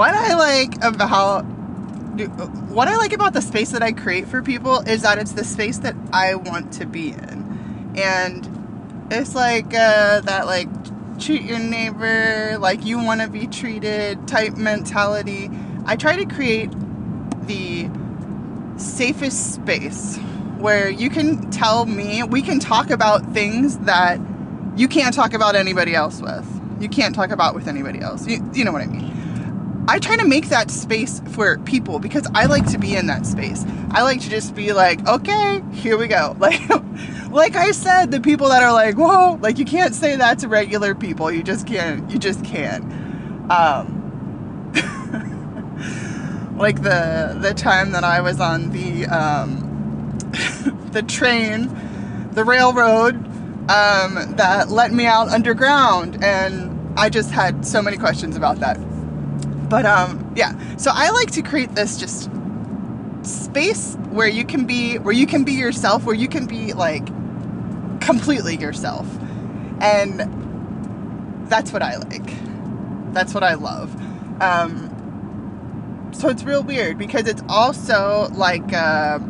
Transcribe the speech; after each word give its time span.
what 0.00 0.14
I 0.14 0.32
like 0.32 0.82
about 0.82 1.42
what 2.70 2.88
I 2.88 2.96
like 2.96 3.12
about 3.12 3.34
the 3.34 3.42
space 3.42 3.72
that 3.72 3.82
I 3.82 3.92
create 3.92 4.26
for 4.26 4.40
people 4.40 4.80
is 4.80 5.02
that 5.02 5.18
it's 5.18 5.32
the 5.32 5.44
space 5.44 5.76
that 5.80 5.94
I 6.10 6.36
want 6.36 6.72
to 6.74 6.86
be 6.86 7.10
in, 7.10 7.92
and 7.96 9.08
it's 9.10 9.34
like 9.34 9.66
uh, 9.74 10.22
that 10.22 10.46
like 10.46 10.68
treat 11.20 11.42
your 11.42 11.58
neighbor 11.58 12.56
like 12.58 12.86
you 12.86 12.96
want 12.96 13.20
to 13.20 13.28
be 13.28 13.46
treated 13.46 14.26
type 14.26 14.56
mentality. 14.56 15.50
I 15.84 15.96
try 15.96 16.16
to 16.16 16.24
create 16.24 16.70
the 17.42 17.90
safest 18.78 19.52
space 19.52 20.16
where 20.56 20.88
you 20.88 21.10
can 21.10 21.50
tell 21.50 21.84
me, 21.84 22.22
we 22.22 22.40
can 22.40 22.58
talk 22.58 22.88
about 22.88 23.34
things 23.34 23.76
that 23.80 24.18
you 24.76 24.88
can't 24.88 25.14
talk 25.14 25.34
about 25.34 25.56
anybody 25.56 25.94
else 25.94 26.22
with. 26.22 26.46
You 26.80 26.88
can't 26.88 27.14
talk 27.14 27.32
about 27.32 27.54
with 27.54 27.68
anybody 27.68 28.00
else. 28.00 28.26
You, 28.26 28.42
you 28.54 28.64
know 28.64 28.72
what 28.72 28.80
I 28.80 28.86
mean? 28.86 29.09
I 29.90 29.98
try 29.98 30.16
to 30.16 30.24
make 30.24 30.50
that 30.50 30.70
space 30.70 31.20
for 31.32 31.58
people 31.58 31.98
because 31.98 32.24
I 32.32 32.46
like 32.46 32.64
to 32.70 32.78
be 32.78 32.94
in 32.94 33.08
that 33.08 33.26
space. 33.26 33.64
I 33.90 34.04
like 34.04 34.20
to 34.20 34.30
just 34.30 34.54
be 34.54 34.72
like, 34.72 35.04
okay, 35.08 35.64
here 35.72 35.98
we 35.98 36.06
go. 36.06 36.36
Like, 36.40 36.60
like 37.32 37.56
I 37.56 37.72
said, 37.72 38.12
the 38.12 38.20
people 38.20 38.50
that 38.50 38.62
are 38.62 38.72
like, 38.72 38.94
whoa, 38.94 39.36
like 39.42 39.58
you 39.58 39.64
can't 39.64 39.92
say 39.92 40.14
that 40.14 40.38
to 40.40 40.48
regular 40.48 40.94
people. 40.94 41.32
You 41.32 41.42
just 41.42 41.66
can't. 41.66 42.08
You 42.08 42.20
just 42.20 42.44
can't. 42.44 42.84
Um, 43.50 44.70
like 46.56 46.82
the 46.82 47.36
the 47.40 47.52
time 47.52 47.90
that 47.90 48.04
I 48.04 48.20
was 48.20 48.38
on 48.38 48.70
the 48.70 49.06
um, 49.06 50.16
the 50.92 51.02
train, 51.02 51.68
the 52.30 52.44
railroad 52.44 53.16
um, 53.68 54.36
that 54.36 54.68
let 54.68 54.92
me 54.92 55.06
out 55.06 55.30
underground, 55.30 56.22
and 56.22 56.96
I 56.96 57.10
just 57.10 57.32
had 57.32 57.66
so 57.66 57.82
many 57.82 57.96
questions 57.96 58.36
about 58.36 58.60
that. 58.60 58.78
But 59.70 59.86
um, 59.86 60.32
yeah, 60.36 60.52
so 60.76 60.90
I 60.92 61.10
like 61.10 61.30
to 61.32 61.42
create 61.42 61.74
this 61.76 61.96
just 61.96 62.28
space 63.22 63.94
where 64.10 64.28
you 64.28 64.44
can 64.44 64.66
be 64.66 64.98
where 64.98 65.14
you 65.14 65.26
can 65.26 65.44
be 65.44 65.52
yourself, 65.52 66.04
where 66.04 66.16
you 66.16 66.28
can 66.28 66.46
be 66.46 66.74
like 66.74 67.06
completely 68.00 68.56
yourself, 68.56 69.06
and 69.80 70.20
that's 71.48 71.72
what 71.72 71.82
I 71.82 71.96
like. 71.98 72.34
That's 73.14 73.32
what 73.32 73.44
I 73.44 73.54
love. 73.54 73.94
Um, 74.42 74.90
so 76.12 76.28
it's 76.28 76.42
real 76.44 76.64
weird 76.64 76.98
because 76.98 77.28
it's 77.28 77.42
also 77.48 78.28
like 78.34 78.72
a, 78.72 79.22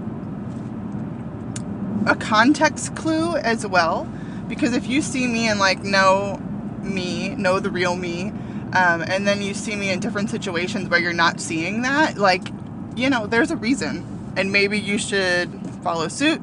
a 2.06 2.16
context 2.16 2.96
clue 2.96 3.36
as 3.36 3.66
well. 3.66 4.04
Because 4.48 4.72
if 4.74 4.86
you 4.86 5.02
see 5.02 5.26
me 5.26 5.48
and 5.48 5.60
like 5.60 5.82
know 5.82 6.36
me, 6.82 7.30
know 7.30 7.60
the 7.60 7.70
real 7.70 7.96
me, 7.96 8.32
um, 8.72 9.02
and 9.02 9.26
then 9.26 9.42
you 9.42 9.54
see 9.54 9.76
me 9.76 9.90
in 9.90 10.00
different 10.00 10.30
situations 10.30 10.88
where 10.88 11.00
you're 11.00 11.12
not 11.12 11.40
seeing 11.40 11.82
that, 11.82 12.18
like, 12.18 12.48
you 12.96 13.10
know, 13.10 13.26
there's 13.26 13.50
a 13.50 13.56
reason. 13.56 14.06
And 14.36 14.52
maybe 14.52 14.78
you 14.78 14.96
should 14.96 15.50
follow 15.82 16.08
suit. 16.08 16.40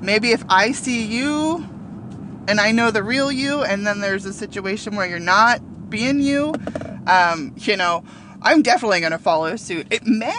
Maybe 0.00 0.32
if 0.32 0.42
I 0.48 0.72
see 0.72 1.04
you 1.04 1.64
and 2.48 2.60
I 2.60 2.72
know 2.72 2.90
the 2.90 3.02
real 3.02 3.30
you, 3.30 3.62
and 3.62 3.86
then 3.86 4.00
there's 4.00 4.24
a 4.24 4.32
situation 4.32 4.96
where 4.96 5.06
you're 5.06 5.20
not 5.20 5.60
being 5.88 6.20
you, 6.20 6.54
um, 7.06 7.54
you 7.56 7.76
know, 7.76 8.02
I'm 8.42 8.62
definitely 8.62 9.00
going 9.00 9.12
to 9.12 9.18
follow 9.18 9.54
suit. 9.56 9.86
It 9.90 10.06
may. 10.06 10.34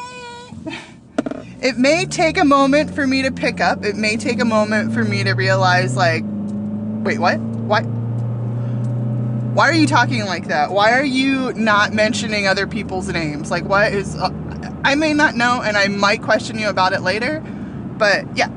It 1.61 1.77
may 1.77 2.05
take 2.05 2.37
a 2.37 2.43
moment 2.43 2.95
for 2.95 3.05
me 3.05 3.21
to 3.21 3.31
pick 3.31 3.61
up. 3.61 3.85
It 3.85 3.95
may 3.95 4.17
take 4.17 4.39
a 4.41 4.45
moment 4.45 4.93
for 4.93 5.03
me 5.03 5.23
to 5.23 5.33
realize, 5.33 5.95
like, 5.95 6.23
wait, 6.25 7.19
what? 7.19 7.39
What? 7.39 7.85
Why 9.53 9.69
are 9.69 9.73
you 9.73 9.87
talking 9.87 10.25
like 10.25 10.47
that? 10.47 10.71
Why 10.71 10.93
are 10.93 11.03
you 11.03 11.53
not 11.53 11.93
mentioning 11.93 12.47
other 12.47 12.67
people's 12.67 13.09
names? 13.09 13.51
Like, 13.51 13.65
what 13.65 13.91
is. 13.91 14.15
Uh, 14.15 14.29
I 14.83 14.95
may 14.95 15.13
not 15.13 15.35
know 15.35 15.61
and 15.61 15.77
I 15.77 15.87
might 15.87 16.21
question 16.23 16.57
you 16.57 16.69
about 16.69 16.93
it 16.93 17.01
later, 17.01 17.39
but 17.97 18.25
yeah, 18.35 18.49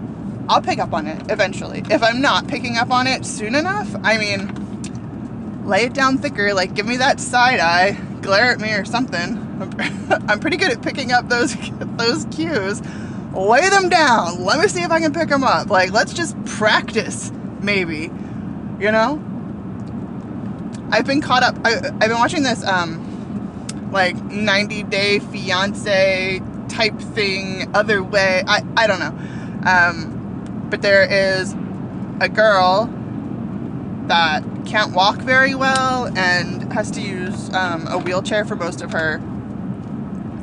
I'll 0.48 0.62
pick 0.62 0.78
up 0.78 0.92
on 0.92 1.06
it 1.06 1.30
eventually. 1.30 1.82
If 1.90 2.02
I'm 2.02 2.20
not 2.20 2.46
picking 2.46 2.76
up 2.76 2.90
on 2.90 3.06
it 3.06 3.26
soon 3.26 3.54
enough, 3.54 3.94
I 4.02 4.18
mean, 4.18 5.66
lay 5.66 5.84
it 5.84 5.94
down 5.94 6.18
thicker, 6.18 6.54
like 6.54 6.74
give 6.74 6.86
me 6.86 6.96
that 6.98 7.20
side 7.20 7.60
eye, 7.60 7.92
glare 8.22 8.52
at 8.52 8.60
me 8.60 8.72
or 8.72 8.84
something. 8.84 9.40
I'm 10.28 10.40
pretty 10.40 10.56
good 10.56 10.72
at 10.72 10.82
picking 10.82 11.12
up 11.12 11.28
those 11.28 11.54
those 11.80 12.24
cues. 12.26 12.80
Lay 13.34 13.68
them 13.68 13.88
down. 13.88 14.44
Let 14.44 14.60
me 14.60 14.68
see 14.68 14.82
if 14.82 14.90
I 14.90 15.00
can 15.00 15.12
pick 15.12 15.28
them 15.28 15.42
up. 15.42 15.68
Like, 15.68 15.92
let's 15.92 16.14
just 16.14 16.42
practice, 16.44 17.32
maybe. 17.60 18.10
You 18.78 18.92
know? 18.92 19.33
I've 20.94 21.06
been 21.06 21.20
caught 21.20 21.42
up. 21.42 21.58
I, 21.64 21.70
have 21.70 21.98
been 21.98 22.12
watching 22.12 22.44
this 22.44 22.64
um, 22.64 23.90
like 23.90 24.14
90 24.14 24.84
Day 24.84 25.18
Fiance 25.18 26.40
type 26.68 26.96
thing, 27.00 27.68
other 27.74 28.00
way. 28.00 28.44
I 28.46 28.62
I 28.76 28.86
don't 28.86 29.00
know. 29.00 29.68
Um, 29.68 30.68
but 30.70 30.82
there 30.82 31.02
is 31.02 31.52
a 32.20 32.28
girl 32.28 32.88
that 34.06 34.44
can't 34.66 34.92
walk 34.92 35.16
very 35.16 35.56
well 35.56 36.16
and 36.16 36.72
has 36.72 36.92
to 36.92 37.00
use 37.00 37.52
um, 37.52 37.88
a 37.88 37.98
wheelchair 37.98 38.44
for 38.44 38.54
most 38.54 38.80
of 38.80 38.92
her, 38.92 39.20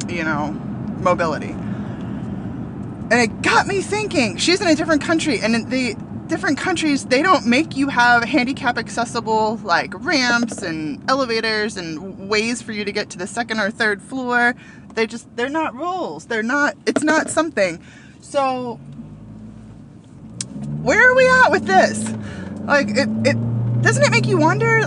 you 0.09 0.25
know, 0.25 0.51
mobility. 0.99 1.51
And 1.51 3.13
it 3.13 3.41
got 3.41 3.67
me 3.67 3.79
thinking. 3.81 4.35
She's 4.35 4.59
in 4.59 4.67
a 4.67 4.75
different 4.75 5.01
country, 5.01 5.39
and 5.39 5.69
the 5.69 5.95
different 6.31 6.57
countries 6.57 7.07
they 7.07 7.21
don't 7.21 7.45
make 7.45 7.75
you 7.75 7.89
have 7.89 8.23
handicap 8.23 8.77
accessible 8.77 9.57
like 9.65 9.93
ramps 10.01 10.61
and 10.61 11.03
elevators 11.09 11.75
and 11.75 12.29
ways 12.29 12.61
for 12.61 12.71
you 12.71 12.85
to 12.85 12.91
get 12.93 13.09
to 13.09 13.17
the 13.17 13.27
second 13.27 13.59
or 13.59 13.69
third 13.69 14.01
floor. 14.01 14.55
They 14.93 15.07
just 15.07 15.27
they're 15.35 15.49
not 15.49 15.75
rules. 15.75 16.27
They're 16.27 16.41
not 16.41 16.77
it's 16.87 17.03
not 17.03 17.29
something. 17.29 17.83
So 18.21 18.75
where 20.81 21.11
are 21.11 21.15
we 21.17 21.27
at 21.27 21.51
with 21.51 21.65
this? 21.65 22.09
Like 22.61 22.87
it, 22.91 23.09
it 23.27 23.81
doesn't 23.81 24.01
it 24.01 24.11
make 24.11 24.25
you 24.25 24.37
wonder? 24.37 24.83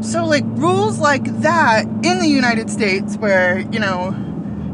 So 0.00 0.24
like 0.24 0.44
rules 0.46 0.98
like 0.98 1.24
that 1.42 1.84
in 1.84 2.18
the 2.18 2.28
united 2.28 2.70
states 2.70 3.18
where 3.18 3.58
you 3.58 3.78
know 3.78 4.16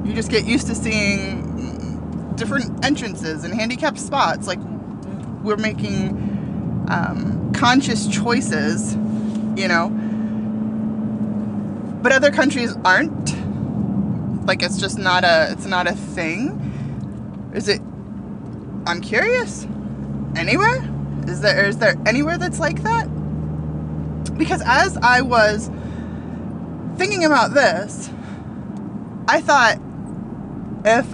you 0.05 0.15
just 0.15 0.31
get 0.31 0.45
used 0.45 0.69
to 0.69 0.77
seeing 0.77 1.51
different 2.37 2.85
entrances 2.85 3.43
and 3.43 3.53
handicapped 3.53 3.99
spots 3.99 4.47
like 4.47 4.61
we're 5.43 5.57
making 5.57 6.87
um, 6.89 7.53
conscious 7.53 8.07
choices, 8.07 8.95
you 9.57 9.69
know. 9.69 9.89
But 12.03 12.13
other 12.13 12.31
countries 12.31 12.75
aren't. 12.85 13.33
Like 14.47 14.63
it's 14.63 14.79
just 14.79 14.99
not 14.99 15.25
a 15.25 15.49
it's 15.53 15.67
not 15.67 15.87
a 15.87 15.93
thing. 15.93 16.59
Is 17.55 17.69
it? 17.69 17.81
I'm 18.87 19.01
curious. 19.01 19.67
Anywhere? 20.37 20.89
Is 21.27 21.41
there 21.41 21.67
is 21.67 21.79
there 21.79 21.97
anywhere 22.07 22.39
that's 22.39 22.59
like 22.59 22.83
that? 22.83 23.05
Because 24.37 24.63
as 24.65 24.97
I 24.97 25.21
was 25.21 25.71
thinking 26.97 27.25
about 27.25 27.55
this, 27.55 28.11
I 29.29 29.41
thought 29.41 29.79
if 30.85 31.07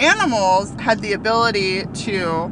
animals 0.00 0.72
had 0.78 1.00
the 1.00 1.12
ability 1.12 1.84
to 1.86 2.50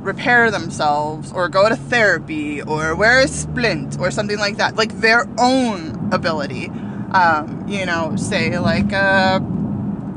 repair 0.00 0.50
themselves 0.50 1.32
or 1.32 1.48
go 1.48 1.68
to 1.68 1.76
therapy 1.76 2.62
or 2.62 2.94
wear 2.94 3.20
a 3.20 3.28
splint 3.28 3.98
or 3.98 4.10
something 4.10 4.38
like 4.38 4.56
that, 4.56 4.76
like 4.76 5.00
their 5.00 5.28
own 5.38 6.10
ability. 6.12 6.70
Um, 7.12 7.64
you 7.66 7.86
know, 7.86 8.16
say 8.16 8.58
like 8.58 8.92
a 8.92 9.40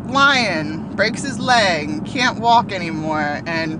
lion 0.07 0.93
breaks 0.95 1.23
his 1.23 1.39
leg, 1.39 2.05
can't 2.05 2.39
walk 2.39 2.71
anymore, 2.71 3.41
and 3.45 3.79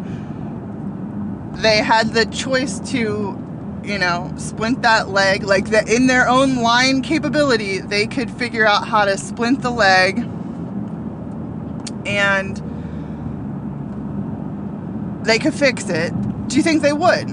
they 1.56 1.78
had 1.78 2.14
the 2.14 2.26
choice 2.26 2.80
to, 2.92 3.38
you 3.84 3.98
know, 4.00 4.34
splint 4.38 4.82
that 4.84 5.10
leg, 5.10 5.44
like 5.44 5.70
that 5.72 5.90
in 5.90 6.08
their 6.08 6.28
own 6.28 6.58
line 6.58 7.02
capability, 7.02 7.80
they 7.80 8.08
could 8.08 8.32
figure 8.32 8.66
out 8.66 8.88
how 8.88 9.06
to 9.06 9.18
splint 9.18 9.62
the 9.62 9.72
leg 9.72 10.26
and 12.06 12.62
they 15.24 15.40
could 15.40 15.54
fix 15.54 15.90
it, 15.90 16.12
do 16.48 16.58
you 16.58 16.64
think 16.64 16.82
they 16.82 16.94
would? 16.94 17.28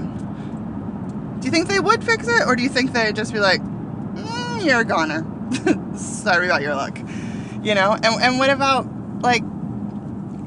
Do 1.39 1.45
you 1.45 1.51
think 1.51 1.67
they 1.67 1.79
would 1.79 2.03
fix 2.03 2.27
it, 2.27 2.43
or 2.45 2.55
do 2.55 2.63
you 2.63 2.69
think 2.69 2.93
they'd 2.93 3.15
just 3.15 3.33
be 3.33 3.39
like, 3.39 3.61
mm, 3.61 4.63
"You're 4.65 4.81
a 4.81 4.85
goner. 4.85 5.25
Sorry 5.97 6.47
about 6.47 6.61
your 6.61 6.75
luck," 6.75 6.97
you 7.63 7.75
know? 7.75 7.93
And 7.93 8.21
and 8.21 8.39
what 8.39 8.49
about 8.49 8.87
like 9.21 9.43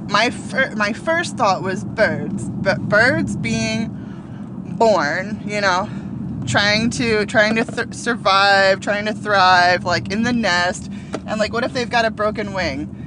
my 0.09 0.31
fir- 0.31 0.75
my 0.77 0.93
first 0.93 1.37
thought 1.37 1.63
was 1.63 1.85
birds, 1.85 2.49
but 2.51 2.81
birds 2.89 3.37
being 3.37 3.91
born, 4.79 5.43
you 5.47 5.61
know, 5.61 5.89
trying 6.47 6.91
to 6.91 7.25
trying 7.27 7.57
to 7.57 7.65
th- 7.65 7.95
survive, 7.95 8.81
trying 8.81 9.07
to 9.07 9.15
thrive, 9.15 9.85
like 9.85 10.13
in 10.13 10.23
the 10.23 10.33
nest, 10.33 10.91
and 11.27 11.39
like 11.41 11.53
what 11.53 11.65
if 11.65 11.73
they've 11.73 11.91
got 11.91 12.05
a 12.05 12.11
broken 12.11 12.53
wing? 12.53 12.99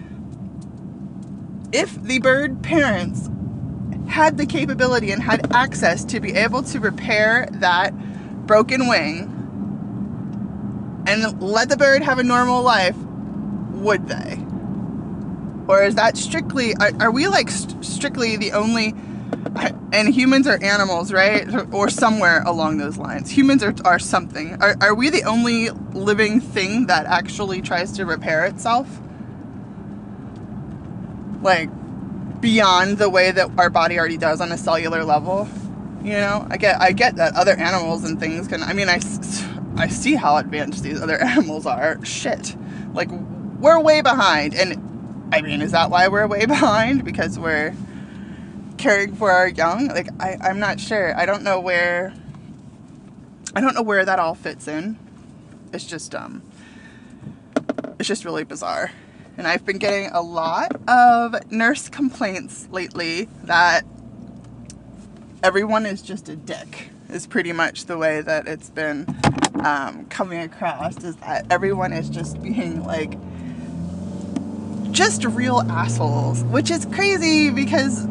If 1.71 2.01
the 2.01 2.19
bird 2.19 2.63
parents 2.63 3.29
had 4.15 4.37
the 4.37 4.45
capability 4.45 5.11
and 5.11 5.21
had 5.21 5.53
access 5.53 6.05
to 6.05 6.21
be 6.21 6.31
able 6.31 6.63
to 6.63 6.79
repair 6.79 7.49
that 7.51 7.93
broken 8.47 8.87
wing, 8.87 9.23
and 11.05 11.41
let 11.41 11.67
the 11.67 11.75
bird 11.75 12.01
have 12.01 12.17
a 12.17 12.23
normal 12.23 12.63
life, 12.63 12.95
would 13.73 14.07
they? 14.07 14.39
Or 15.67 15.83
is 15.83 15.95
that 15.95 16.15
strictly, 16.15 16.73
are, 16.75 16.91
are 17.01 17.11
we 17.11 17.27
like 17.27 17.49
st- 17.49 17.83
strictly 17.83 18.37
the 18.37 18.53
only, 18.53 18.95
and 19.91 20.07
humans 20.07 20.47
are 20.47 20.63
animals, 20.63 21.11
right? 21.11 21.45
Or 21.73 21.89
somewhere 21.89 22.41
along 22.43 22.77
those 22.77 22.97
lines. 22.97 23.29
Humans 23.29 23.63
are, 23.63 23.75
are 23.83 23.99
something. 23.99 24.55
Are, 24.61 24.77
are 24.79 24.95
we 24.95 25.09
the 25.09 25.23
only 25.23 25.71
living 25.91 26.39
thing 26.39 26.85
that 26.85 27.05
actually 27.05 27.61
tries 27.61 27.91
to 27.93 28.05
repair 28.05 28.45
itself? 28.45 28.87
Like, 31.41 31.69
beyond 32.45 32.99
the 32.99 33.09
way 33.09 33.31
that 33.31 33.49
our 33.57 33.71
body 33.71 33.97
already 33.97 34.17
does 34.17 34.39
on 34.39 34.51
a 34.51 34.57
cellular 34.57 35.03
level? 35.03 35.49
You 36.03 36.11
know, 36.11 36.45
I 36.51 36.57
get, 36.57 36.79
I 36.79 36.91
get 36.91 37.15
that 37.15 37.35
other 37.35 37.53
animals 37.53 38.03
and 38.03 38.19
things 38.19 38.47
can, 38.47 38.61
I 38.61 38.73
mean, 38.73 38.87
I, 38.87 38.99
I 39.77 39.87
see 39.87 40.13
how 40.13 40.37
advanced 40.37 40.83
these 40.83 41.01
other 41.01 41.19
animals 41.23 41.65
are. 41.65 42.05
Shit. 42.05 42.55
Like, 42.93 43.09
we're 43.09 43.79
way 43.79 44.03
behind. 44.03 44.53
And 44.53 45.27
I 45.33 45.41
mean, 45.41 45.63
is 45.63 45.71
that 45.71 45.89
why 45.89 46.07
we're 46.07 46.27
way 46.27 46.45
behind? 46.45 47.03
Because 47.03 47.39
we're 47.39 47.73
caring 48.77 49.15
for 49.15 49.31
our 49.31 49.47
young? 49.47 49.87
Like, 49.87 50.09
I, 50.19 50.37
I'm 50.39 50.59
not 50.59 50.79
sure. 50.79 51.17
I 51.17 51.25
don't 51.25 51.41
know 51.41 51.59
where. 51.59 52.13
I 53.55 53.61
don't 53.61 53.73
know 53.73 53.81
where 53.81 54.05
that 54.05 54.19
all 54.19 54.35
fits 54.35 54.67
in. 54.67 54.99
It's 55.73 55.85
just 55.85 56.13
um. 56.13 56.43
It's 57.97 58.07
just 58.07 58.23
really 58.23 58.43
bizarre, 58.43 58.91
and 59.37 59.47
I've 59.47 59.65
been 59.65 59.77
getting 59.77 60.09
a 60.11 60.21
lot 60.21 60.75
of 60.87 61.51
nurse 61.51 61.89
complaints 61.89 62.67
lately 62.71 63.27
that 63.43 63.83
everyone 65.43 65.85
is 65.85 66.01
just 66.01 66.29
a 66.29 66.35
dick. 66.35 66.89
Is 67.09 67.27
pretty 67.27 67.51
much 67.51 67.85
the 67.85 67.99
way 67.99 68.21
that 68.21 68.47
it's 68.47 68.71
been 68.71 69.05
um, 69.63 70.07
coming 70.07 70.41
across. 70.41 71.03
Is 71.03 71.15
that 71.17 71.45
everyone 71.51 71.93
is 71.93 72.09
just 72.09 72.41
being 72.41 72.83
like 72.83 73.13
just 74.91 75.23
real 75.23 75.61
assholes, 75.69 76.43
which 76.45 76.71
is 76.71 76.85
crazy 76.85 77.51
because 77.51 78.07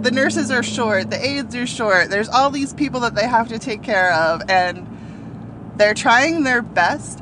the 0.00 0.10
nurses 0.10 0.50
are 0.50 0.62
short, 0.62 1.10
the 1.10 1.24
aides 1.24 1.54
are 1.54 1.66
short, 1.66 2.10
there's 2.10 2.28
all 2.28 2.50
these 2.50 2.72
people 2.72 3.00
that 3.00 3.14
they 3.14 3.26
have 3.26 3.48
to 3.48 3.58
take 3.58 3.82
care 3.82 4.12
of, 4.12 4.42
and 4.48 4.86
they're 5.76 5.94
trying 5.94 6.42
their 6.44 6.62
best. 6.62 7.20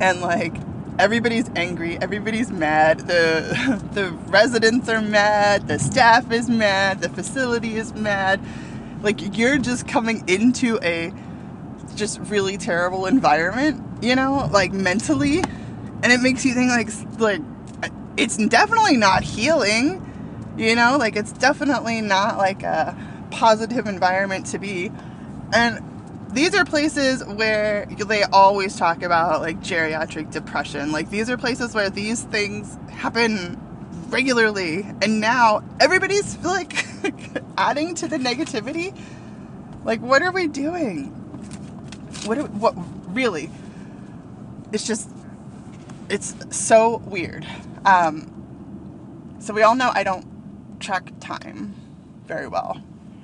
And 0.00 0.20
like 0.20 0.54
everybody's 0.98 1.48
angry, 1.56 1.98
everybody's 2.00 2.50
mad, 2.50 3.00
the 3.00 3.80
the 3.92 4.10
residents 4.28 4.88
are 4.88 5.02
mad, 5.02 5.68
the 5.68 5.78
staff 5.78 6.30
is 6.32 6.48
mad, 6.48 7.00
the 7.00 7.08
facility 7.08 7.76
is 7.76 7.94
mad. 7.94 8.40
Like 9.02 9.36
you're 9.36 9.58
just 9.58 9.88
coming 9.88 10.28
into 10.28 10.78
a 10.82 11.12
just 11.94 12.18
really 12.20 12.56
terrible 12.56 13.06
environment, 13.06 13.82
you 14.02 14.16
know, 14.16 14.48
like 14.52 14.72
mentally. 14.72 15.38
And 16.02 16.12
it 16.12 16.20
makes 16.20 16.44
you 16.44 16.54
think 16.54 16.70
like 16.70 17.20
like 17.20 17.92
it's 18.16 18.36
definitely 18.36 18.96
not 18.96 19.22
healing 19.22 20.08
you 20.56 20.74
know? 20.74 20.96
Like 20.98 21.16
it's 21.16 21.32
definitely 21.32 22.00
not 22.00 22.38
like 22.38 22.62
a 22.62 22.96
positive 23.30 23.86
environment 23.86 24.46
to 24.46 24.58
be. 24.58 24.90
And 25.52 25.80
these 26.32 26.54
are 26.54 26.64
places 26.64 27.22
where 27.24 27.86
they 27.86 28.22
always 28.24 28.76
talk 28.76 29.02
about 29.02 29.42
like 29.42 29.60
geriatric 29.60 30.30
depression. 30.30 30.90
Like 30.90 31.10
these 31.10 31.28
are 31.28 31.36
places 31.36 31.74
where 31.74 31.90
these 31.90 32.22
things 32.24 32.78
happen 32.90 33.60
regularly. 34.08 34.86
And 35.02 35.20
now 35.20 35.62
everybody's 35.78 36.38
like 36.38 36.86
adding 37.58 37.94
to 37.96 38.08
the 38.08 38.16
negativity. 38.16 38.98
Like 39.84 40.00
what 40.00 40.22
are 40.22 40.32
we 40.32 40.48
doing? 40.48 41.08
What 42.24 42.38
are, 42.38 42.44
what 42.44 42.74
really? 43.14 43.50
It's 44.72 44.86
just 44.86 45.10
it's 46.08 46.34
so 46.50 46.98
weird. 47.04 47.46
Um, 47.84 49.36
so 49.38 49.52
we 49.52 49.62
all 49.62 49.74
know 49.74 49.90
I 49.94 50.02
don't 50.02 50.26
track 50.80 51.12
time 51.20 51.74
very 52.26 52.48
well. 52.48 52.80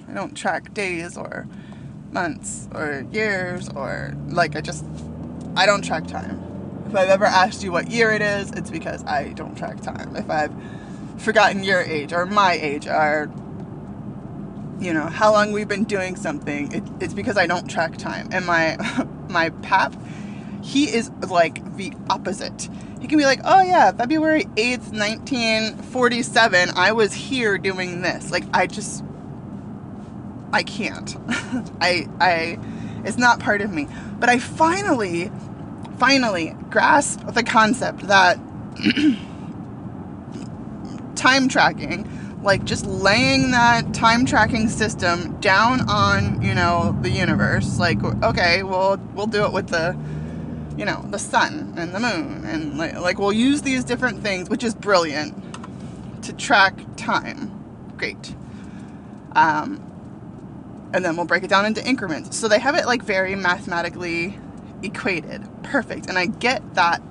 I 0.09 0.15
don't 0.15 0.35
track 0.35 0.75
days 0.75 1.17
or 1.17 1.47
months 2.13 2.69
or 2.75 3.07
years 3.13 3.69
or 3.71 4.15
like 4.29 4.57
I 4.57 4.61
just 4.61 4.85
I 5.57 5.67
don't 5.67 5.85
track 5.85 6.07
time. 6.07 6.45
If 6.87 6.95
I've 6.95 7.09
ever 7.09 7.27
asked 7.27 7.63
you 7.63 7.73
what 7.73 7.91
year 7.91 8.13
it 8.13 8.23
is, 8.23 8.51
it's 8.53 8.71
because 8.71 9.05
I 9.05 9.33
don't 9.35 9.57
track 9.57 9.81
time. 9.81 10.17
If 10.17 10.31
I've 10.31 10.53
forgotten 11.19 11.63
your 11.65 11.83
age 11.83 12.13
or 12.13 12.25
my 12.27 12.53
age 12.55 12.87
or 12.87 13.31
you 14.81 14.93
know 14.93 15.07
how 15.07 15.33
long 15.33 15.53
we've 15.53 15.69
been 15.69 15.85
doing 15.85 16.17
something, 16.17 16.73
it, 16.73 16.83
it's 17.01 17.15
because 17.15 17.37
I 17.37 17.47
don't 17.47 17.69
track 17.69 17.97
time. 17.99 18.29
And 18.33 18.47
my 18.47 18.77
my 19.29 19.51
pap 19.51 19.95
he 20.63 20.85
is 20.85 21.11
like 21.29 21.77
the 21.77 21.93
opposite. 22.11 22.69
He 23.01 23.07
can 23.07 23.19
be 23.19 23.25
like, 23.25 23.41
oh 23.45 23.63
yeah, 23.63 23.93
February 23.93 24.45
8th, 24.57 24.93
1947, 24.93 26.71
I 26.75 26.93
was 26.93 27.13
here 27.13 27.59
doing 27.59 28.03
this. 28.03 28.31
Like, 28.31 28.45
I 28.53 28.67
just, 28.67 29.05
I 30.53 30.63
can't. 30.63 31.17
I, 31.81 32.09
I, 32.21 32.59
it's 33.05 33.19
not 33.19 33.41
part 33.41 33.61
of 33.61 33.73
me. 33.73 33.89
But 34.19 34.29
I 34.29 34.39
finally, 34.39 35.31
finally 35.99 36.57
grasped 36.71 37.35
the 37.35 37.43
concept 37.43 38.07
that 38.09 38.39
time 41.17 41.49
tracking, 41.49 42.09
like 42.43 42.65
just 42.65 42.87
laying 42.87 43.51
that 43.51 43.93
time 43.93 44.25
tracking 44.25 44.69
system 44.69 45.39
down 45.41 45.89
on, 45.89 46.41
you 46.43 46.55
know, 46.55 46.97
the 47.03 47.11
universe, 47.11 47.79
like, 47.79 48.03
okay, 48.23 48.63
well, 48.63 48.97
we'll 49.15 49.27
do 49.27 49.45
it 49.45 49.53
with 49.53 49.69
the, 49.69 49.97
you 50.77 50.85
know, 50.85 51.05
the 51.11 51.19
sun 51.19 51.75
and 51.77 51.95
the 51.95 52.01
moon. 52.01 52.45
And 52.47 52.79
like, 52.79 52.95
like 52.99 53.19
we'll 53.19 53.33
use 53.33 53.63
these 53.63 53.85
different 53.85 54.23
things, 54.23 54.49
which 54.49 54.65
is 54.65 54.75
brilliant, 54.75 55.35
to 56.25 56.33
track 56.33 56.75
time. 56.97 57.53
Great. 57.97 58.35
Um, 59.33 59.88
and 60.93 61.05
then 61.05 61.17
we'll 61.17 61.27
break 61.27 61.45
it 61.45 61.51
down 61.51 61.67
into 61.67 61.87
increments. 61.87 62.37
So 62.37 62.49
they 62.49 62.59
have 62.59 62.75
it 62.75 62.87
like 62.87 63.03
very 63.03 63.35
mathematically 63.35 64.39
equated. 64.83 65.47
Perfect. 65.63 66.09
And 66.09 66.19
I 66.19 66.27
get 66.27 66.75
that 66.75 67.03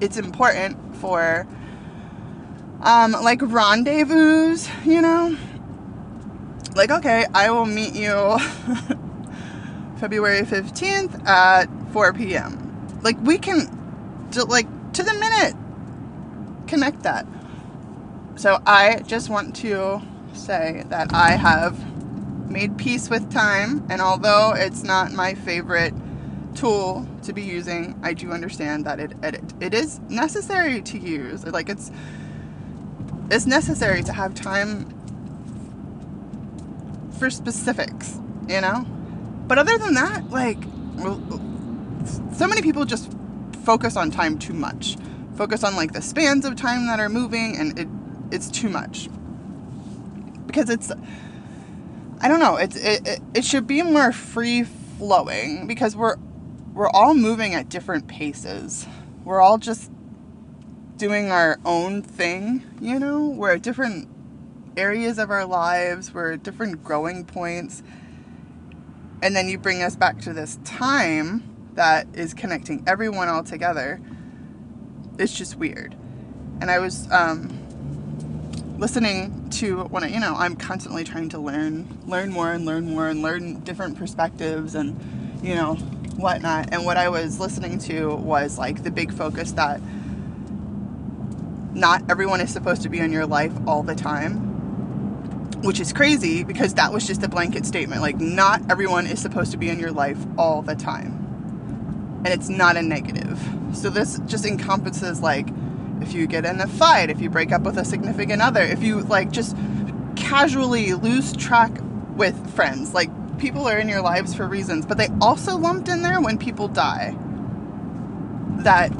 it's 0.00 0.16
important 0.16 0.96
for 0.96 1.46
um, 2.80 3.12
like 3.12 3.40
rendezvous, 3.42 4.58
you 4.84 5.00
know? 5.00 5.36
Like, 6.76 6.90
okay, 6.90 7.24
I 7.32 7.50
will 7.50 7.66
meet 7.66 7.94
you 7.94 8.10
February 9.96 10.42
15th 10.42 11.26
at 11.26 11.66
4 11.92 12.12
p.m. 12.12 13.00
Like 13.02 13.18
we 13.22 13.38
can, 13.38 13.70
like 14.48 14.66
to 14.94 15.02
the 15.02 15.14
minute, 15.14 15.54
connect 16.66 17.02
that. 17.04 17.26
So 18.36 18.60
I 18.66 19.00
just 19.06 19.30
want 19.30 19.54
to 19.56 20.02
say 20.32 20.84
that 20.88 21.14
I 21.14 21.32
have 21.32 21.78
made 22.54 22.78
peace 22.78 23.10
with 23.10 23.30
time, 23.32 23.84
and 23.90 24.00
although 24.00 24.52
it's 24.56 24.84
not 24.84 25.12
my 25.12 25.34
favorite 25.34 25.92
tool 26.54 27.06
to 27.24 27.32
be 27.32 27.42
using, 27.42 27.98
I 28.02 28.14
do 28.14 28.30
understand 28.30 28.84
that 28.86 29.00
it 29.00 29.12
it, 29.24 29.42
it 29.60 29.74
is 29.74 29.98
necessary 30.08 30.80
to 30.82 30.96
use. 30.98 31.44
Like 31.44 31.68
it's 31.68 31.90
it's 33.28 33.44
necessary 33.44 34.04
to 34.04 34.12
have 34.12 34.34
time 34.34 34.88
for 37.18 37.28
specifics, 37.28 38.20
you 38.48 38.60
know. 38.60 38.86
But 39.48 39.58
other 39.58 39.76
than 39.76 39.94
that, 39.94 40.30
like 40.30 40.62
so 42.36 42.46
many 42.46 42.62
people 42.62 42.84
just 42.84 43.12
focus 43.64 43.96
on 43.96 44.12
time 44.12 44.38
too 44.38 44.54
much. 44.54 44.96
Focus 45.34 45.64
on 45.64 45.74
like 45.74 45.92
the 45.92 46.02
spans 46.02 46.44
of 46.44 46.54
time 46.54 46.86
that 46.86 47.00
are 47.00 47.08
moving 47.08 47.56
and 47.56 47.76
it 47.76 47.88
it's 48.30 48.48
too 48.48 48.68
much. 48.68 49.08
Because 50.46 50.70
it's 50.70 50.92
I 52.24 52.28
don't 52.28 52.40
know, 52.40 52.56
it's 52.56 52.74
it, 52.74 53.06
it, 53.06 53.20
it 53.34 53.44
should 53.44 53.66
be 53.66 53.82
more 53.82 54.10
free 54.10 54.62
flowing 54.62 55.66
because 55.66 55.94
we're 55.94 56.16
we're 56.72 56.88
all 56.88 57.12
moving 57.12 57.54
at 57.54 57.68
different 57.68 58.08
paces. 58.08 58.86
We're 59.24 59.42
all 59.42 59.58
just 59.58 59.92
doing 60.96 61.30
our 61.30 61.58
own 61.66 62.00
thing, 62.00 62.64
you 62.80 62.98
know? 62.98 63.28
We're 63.28 63.56
at 63.56 63.62
different 63.62 64.08
areas 64.74 65.18
of 65.18 65.30
our 65.30 65.44
lives, 65.44 66.14
we're 66.14 66.32
at 66.32 66.42
different 66.42 66.82
growing 66.82 67.26
points. 67.26 67.82
And 69.22 69.36
then 69.36 69.46
you 69.46 69.58
bring 69.58 69.82
us 69.82 69.94
back 69.94 70.18
to 70.22 70.32
this 70.32 70.58
time 70.64 71.68
that 71.74 72.06
is 72.14 72.32
connecting 72.32 72.84
everyone 72.86 73.28
all 73.28 73.44
together. 73.44 74.00
It's 75.18 75.36
just 75.36 75.56
weird. 75.56 75.94
And 76.62 76.70
I 76.70 76.78
was 76.78 77.06
um, 77.12 77.63
listening 78.84 79.48
to 79.48 79.84
when 79.84 80.04
I, 80.04 80.08
you 80.08 80.20
know, 80.20 80.34
I'm 80.36 80.56
constantly 80.56 81.04
trying 81.04 81.30
to 81.30 81.38
learn, 81.38 81.88
learn 82.06 82.30
more 82.30 82.52
and 82.52 82.66
learn 82.66 82.90
more 82.90 83.08
and 83.08 83.22
learn 83.22 83.60
different 83.60 83.96
perspectives 83.96 84.74
and, 84.74 85.00
you 85.42 85.54
know, 85.54 85.76
whatnot. 86.16 86.68
And 86.70 86.84
what 86.84 86.98
I 86.98 87.08
was 87.08 87.40
listening 87.40 87.78
to 87.78 88.14
was 88.14 88.58
like 88.58 88.82
the 88.82 88.90
big 88.90 89.10
focus 89.10 89.52
that 89.52 89.80
not 91.72 92.02
everyone 92.10 92.42
is 92.42 92.52
supposed 92.52 92.82
to 92.82 92.90
be 92.90 92.98
in 92.98 93.10
your 93.10 93.24
life 93.24 93.54
all 93.66 93.82
the 93.82 93.94
time, 93.94 94.34
which 95.62 95.80
is 95.80 95.94
crazy 95.94 96.44
because 96.44 96.74
that 96.74 96.92
was 96.92 97.06
just 97.06 97.22
a 97.22 97.28
blanket 97.28 97.64
statement. 97.64 98.02
Like, 98.02 98.20
not 98.20 98.60
everyone 98.70 99.06
is 99.06 99.18
supposed 99.18 99.50
to 99.52 99.56
be 99.56 99.70
in 99.70 99.80
your 99.80 99.92
life 99.92 100.18
all 100.36 100.60
the 100.60 100.74
time 100.74 101.24
and 102.22 102.28
it's 102.28 102.50
not 102.50 102.76
a 102.76 102.82
negative. 102.82 103.42
So 103.72 103.88
this 103.88 104.20
just 104.26 104.44
encompasses 104.44 105.22
like 105.22 105.48
if 106.04 106.14
you 106.14 106.26
get 106.26 106.44
in 106.44 106.60
a 106.60 106.66
fight, 106.66 107.10
if 107.10 107.20
you 107.20 107.30
break 107.30 107.50
up 107.50 107.62
with 107.62 107.78
a 107.78 107.84
significant 107.84 108.42
other, 108.42 108.62
if 108.62 108.82
you 108.82 109.02
like 109.02 109.32
just 109.32 109.56
casually 110.16 110.92
lose 110.92 111.32
track 111.32 111.72
with 112.14 112.54
friends, 112.54 112.94
like 112.94 113.10
people 113.38 113.66
are 113.66 113.78
in 113.78 113.88
your 113.88 114.02
lives 114.02 114.34
for 114.34 114.46
reasons, 114.46 114.86
but 114.86 114.98
they 114.98 115.08
also 115.20 115.56
lumped 115.56 115.88
in 115.88 116.02
there 116.02 116.20
when 116.20 116.38
people 116.38 116.68
die. 116.68 117.16
That 118.58 118.92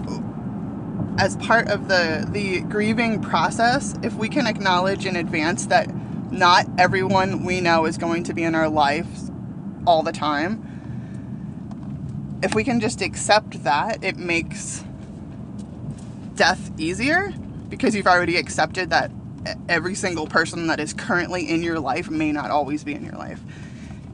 as 1.19 1.37
part 1.37 1.69
of 1.69 1.89
the 1.89 2.27
the 2.31 2.61
grieving 2.63 3.21
process, 3.21 3.95
if 4.03 4.15
we 4.15 4.29
can 4.29 4.47
acknowledge 4.47 5.07
in 5.07 5.15
advance 5.15 5.67
that 5.67 5.89
not 6.33 6.67
everyone 6.79 7.45
we 7.45 7.61
know 7.61 7.85
is 7.85 7.99
going 7.99 8.25
to 8.25 8.35
be 8.35 8.43
in 8.43 8.55
our 8.55 8.69
lives 8.69 9.31
all 9.87 10.03
the 10.03 10.13
time. 10.13 10.71
If 12.43 12.55
we 12.55 12.65
can 12.65 12.81
just 12.81 13.01
accept 13.01 13.63
that, 13.65 14.03
it 14.03 14.17
makes 14.17 14.85
death 16.37 16.71
easier 16.79 17.33
because 17.69 17.95
you've 17.95 18.07
already 18.07 18.37
accepted 18.37 18.91
that 18.91 19.11
every 19.69 19.95
single 19.95 20.27
person 20.27 20.67
that 20.69 20.81
is 20.81 20.93
currently 20.93 21.49
in 21.49 21.63
your 21.63 21.79
life 21.79 22.11
may 22.11 22.33
not 22.33 22.51
always 22.51 22.85
be 22.85 22.95
in 22.95 23.05
your 23.05 23.15
life. 23.15 23.41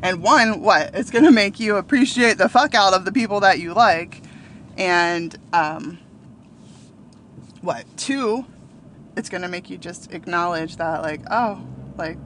And 0.03 0.23
one, 0.23 0.63
what? 0.63 0.95
It's 0.95 1.11
going 1.11 1.25
to 1.25 1.31
make 1.31 1.61
you 1.61 1.77
appreciate 1.77 2.39
the 2.39 2.49
fuck 2.49 2.75
out 2.75 2.95
of 2.95 3.05
the 3.05 3.13
people 3.13 3.41
that 3.41 3.59
you 3.59 3.75
like. 3.75 4.23
And, 4.79 5.37
um, 5.53 5.99
what? 7.61 7.85
Two, 7.97 8.47
it's 9.17 9.29
going 9.29 9.43
to 9.43 9.49
make 9.49 9.69
you 9.69 9.77
just 9.77 10.13
acknowledge 10.13 10.77
that, 10.77 11.03
like, 11.03 11.21
oh, 11.31 11.63
like, 11.99 12.17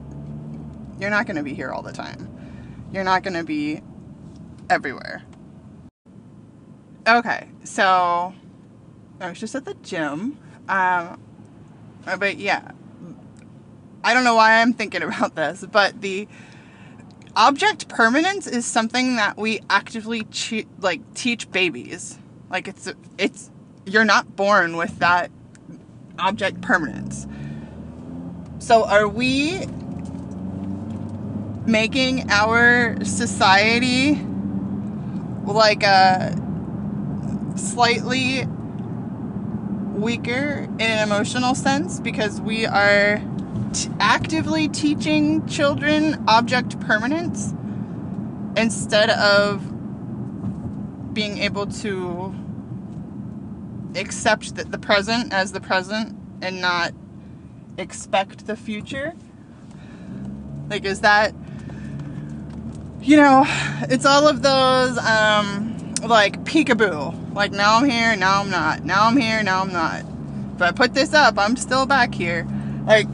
you're 0.99 1.09
not 1.09 1.25
going 1.25 1.35
to 1.35 1.43
be 1.43 1.53
here 1.53 1.71
all 1.71 1.81
the 1.81 1.91
time. 1.91 2.29
You're 2.93 3.03
not 3.03 3.23
going 3.23 3.33
to 3.33 3.43
be 3.43 3.81
everywhere. 4.69 5.23
Okay, 7.07 7.49
so 7.63 8.33
I 9.19 9.29
was 9.29 9.39
just 9.39 9.55
at 9.55 9.65
the 9.65 9.75
gym. 9.75 10.37
Um, 10.67 11.19
but 12.19 12.37
yeah, 12.37 12.71
I 14.03 14.13
don't 14.13 14.23
know 14.23 14.35
why 14.35 14.61
I'm 14.61 14.73
thinking 14.73 15.03
about 15.03 15.35
this, 15.35 15.65
but 15.71 16.01
the 16.01 16.27
object 17.35 17.87
permanence 17.87 18.47
is 18.47 18.65
something 18.65 19.15
that 19.17 19.37
we 19.37 19.59
actively 19.69 20.23
che- 20.25 20.67
like 20.79 21.13
teach 21.13 21.49
babies. 21.51 22.17
Like 22.49 22.67
it's 22.67 22.91
it's 23.17 23.49
you're 23.85 24.05
not 24.05 24.35
born 24.35 24.77
with 24.77 24.99
that 24.99 25.31
object 26.19 26.61
permanence. 26.61 27.27
So 28.59 28.85
are 28.85 29.07
we 29.07 29.65
making 31.65 32.29
our 32.29 33.03
society 33.03 34.15
like 35.45 35.83
a 35.83 36.35
slightly 37.55 38.47
weaker 39.95 40.67
in 40.79 40.81
an 40.81 41.07
emotional 41.07 41.55
sense 41.55 41.99
because 41.99 42.41
we 42.41 42.65
are 42.65 43.21
t- 43.73 43.89
actively 43.99 44.67
teaching 44.67 45.45
children 45.47 46.23
object 46.27 46.79
permanence 46.81 47.53
instead 48.57 49.09
of 49.09 49.71
being 51.13 51.37
able 51.37 51.65
to 51.65 52.35
accept 53.95 54.55
the 54.55 54.77
present 54.77 55.33
as 55.33 55.51
the 55.53 55.61
present 55.61 56.15
and 56.41 56.61
not 56.61 56.93
expect 57.77 58.47
the 58.47 58.55
future? 58.55 59.13
Like, 60.69 60.85
is 60.85 61.01
that, 61.01 61.33
you 63.01 63.17
know, 63.17 63.45
it's 63.89 64.05
all 64.05 64.27
of 64.27 64.41
those, 64.41 64.97
um, 64.97 65.93
like 66.03 66.43
peekaboo. 66.43 67.24
Like, 67.35 67.51
now 67.51 67.79
I'm 67.79 67.89
here, 67.89 68.15
now 68.15 68.41
I'm 68.41 68.49
not. 68.49 68.85
Now 68.85 69.07
I'm 69.07 69.17
here, 69.17 69.43
now 69.43 69.61
I'm 69.61 69.73
not. 69.73 70.05
If 70.55 70.61
I 70.61 70.71
put 70.71 70.93
this 70.93 71.13
up, 71.13 71.37
I'm 71.37 71.57
still 71.57 71.85
back 71.85 72.15
here. 72.15 72.47
Like, 72.87 73.11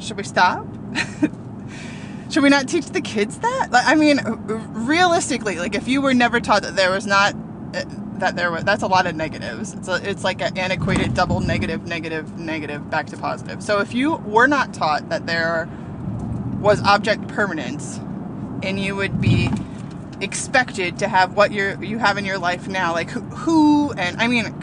should 0.00 0.16
we 0.16 0.24
stop? 0.24 0.66
should 2.30 2.42
we 2.42 2.48
not 2.48 2.68
teach 2.68 2.86
the 2.86 3.00
kids 3.00 3.38
that? 3.38 3.68
Like, 3.70 3.86
I 3.86 3.94
mean, 3.94 4.20
realistically, 4.24 5.60
like, 5.60 5.76
if 5.76 5.86
you 5.86 6.02
were 6.02 6.14
never 6.14 6.40
taught 6.40 6.62
that 6.62 6.74
there 6.74 6.90
was 6.90 7.06
not 7.06 7.34
uh, 7.74 7.84
that 8.18 8.34
there 8.34 8.50
was 8.50 8.64
that's 8.64 8.82
a 8.82 8.88
lot 8.88 9.06
of 9.06 9.14
negatives. 9.14 9.72
It's 9.72 9.86
a, 9.86 10.00
it's 10.08 10.24
like 10.24 10.40
an 10.42 10.58
antiquated 10.58 11.14
double 11.14 11.38
negative, 11.38 11.86
negative, 11.86 12.38
negative, 12.38 12.90
back 12.90 13.06
to 13.08 13.16
positive. 13.16 13.62
So 13.62 13.78
if 13.78 13.94
you 13.94 14.16
were 14.16 14.48
not 14.48 14.74
taught 14.74 15.10
that 15.10 15.26
there 15.26 15.68
was 16.58 16.82
object 16.82 17.28
permanence, 17.28 17.98
and 18.64 18.80
you 18.80 18.96
would 18.96 19.20
be 19.20 19.48
expected 20.22 21.00
to 21.00 21.08
have 21.08 21.34
what 21.34 21.52
you 21.52 21.76
you 21.82 21.98
have 21.98 22.16
in 22.16 22.24
your 22.24 22.38
life 22.38 22.68
now, 22.68 22.92
like 22.92 23.10
who, 23.10 23.20
who 23.20 23.92
and 23.92 24.16
I 24.20 24.28
mean, 24.28 24.54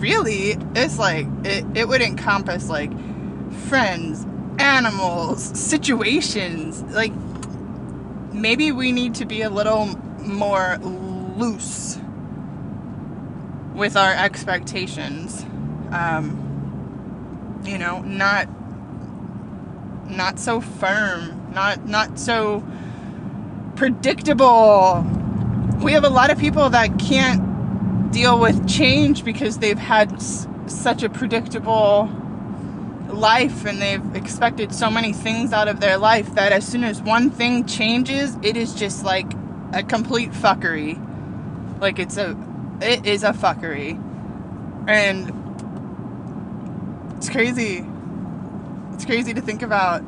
really, 0.00 0.56
it's 0.74 0.98
like 0.98 1.26
it, 1.44 1.64
it 1.74 1.88
would 1.88 2.00
encompass 2.00 2.68
like 2.68 2.92
friends, 3.68 4.24
animals, 4.58 5.42
situations. 5.42 6.82
Like 6.82 7.12
maybe 8.32 8.70
we 8.72 8.92
need 8.92 9.16
to 9.16 9.26
be 9.26 9.42
a 9.42 9.50
little 9.50 9.86
more 10.20 10.78
loose 10.78 11.98
with 13.74 13.96
our 13.96 14.12
expectations. 14.12 15.44
Um, 15.90 16.44
you 17.64 17.78
know, 17.78 18.00
not 18.02 18.48
not 20.08 20.38
so 20.38 20.60
firm, 20.60 21.52
not 21.52 21.84
not 21.86 22.18
so 22.18 22.64
predictable. 23.76 25.04
We 25.82 25.92
have 25.92 26.04
a 26.04 26.08
lot 26.10 26.30
of 26.30 26.38
people 26.38 26.70
that 26.70 26.98
can't 26.98 28.10
deal 28.12 28.38
with 28.38 28.68
change 28.68 29.24
because 29.24 29.58
they've 29.58 29.78
had 29.78 30.14
s- 30.14 30.48
such 30.66 31.02
a 31.02 31.08
predictable 31.08 32.10
life 33.08 33.64
and 33.66 33.80
they've 33.80 34.16
expected 34.16 34.74
so 34.74 34.90
many 34.90 35.12
things 35.12 35.52
out 35.52 35.68
of 35.68 35.80
their 35.80 35.98
life 35.98 36.34
that 36.34 36.52
as 36.52 36.66
soon 36.66 36.84
as 36.84 37.00
one 37.02 37.30
thing 37.30 37.66
changes, 37.66 38.36
it 38.42 38.56
is 38.56 38.74
just 38.74 39.04
like 39.04 39.32
a 39.72 39.82
complete 39.82 40.32
fuckery. 40.32 41.00
Like 41.80 41.98
it's 41.98 42.16
a 42.16 42.36
it 42.80 43.06
is 43.06 43.22
a 43.22 43.32
fuckery. 43.32 44.02
And 44.88 45.52
it's 47.16 47.28
crazy. 47.28 47.84
It's 48.94 49.04
crazy 49.04 49.34
to 49.34 49.40
think 49.40 49.62
about. 49.62 50.02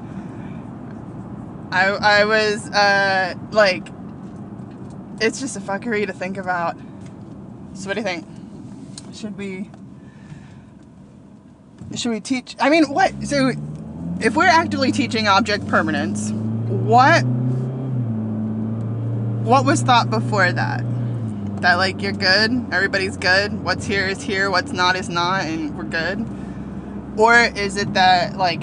I 1.70 1.86
I 1.88 2.24
was 2.24 2.68
uh 2.70 3.34
like 3.50 3.88
it's 5.20 5.40
just 5.40 5.56
a 5.56 5.60
fuckery 5.60 6.06
to 6.06 6.12
think 6.12 6.36
about. 6.36 6.76
So 7.74 7.88
what 7.88 7.94
do 7.94 8.00
you 8.00 8.04
think? 8.04 8.26
Should 9.14 9.36
we 9.36 9.70
should 11.94 12.10
we 12.10 12.20
teach 12.20 12.56
I 12.60 12.70
mean 12.70 12.84
what 12.92 13.12
so 13.24 13.52
if 14.20 14.34
we're 14.34 14.46
actively 14.46 14.92
teaching 14.92 15.28
object 15.28 15.66
permanence, 15.68 16.30
what 16.30 17.22
what 19.44 19.64
was 19.64 19.82
thought 19.82 20.10
before 20.10 20.52
that? 20.52 20.82
That 21.62 21.74
like 21.74 22.02
you're 22.02 22.12
good, 22.12 22.66
everybody's 22.72 23.16
good, 23.16 23.64
what's 23.64 23.86
here 23.86 24.06
is 24.06 24.22
here, 24.22 24.50
what's 24.50 24.72
not 24.72 24.96
is 24.96 25.08
not, 25.08 25.44
and 25.44 25.76
we're 25.76 25.84
good? 25.84 26.26
Or 27.18 27.34
is 27.34 27.76
it 27.76 27.94
that 27.94 28.36
like 28.36 28.62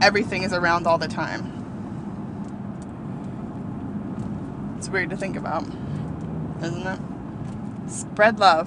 everything 0.00 0.42
is 0.42 0.52
around 0.52 0.86
all 0.86 0.98
the 0.98 1.08
time? 1.08 1.55
To 5.04 5.16
think 5.16 5.36
about, 5.36 5.62
isn't 6.62 6.86
it? 6.86 6.98
Spread 7.86 8.38
love. 8.40 8.66